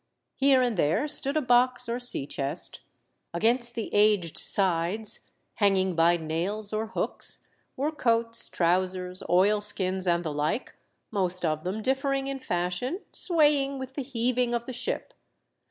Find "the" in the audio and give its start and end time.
3.75-3.93, 10.25-10.33, 13.93-14.01, 14.65-14.73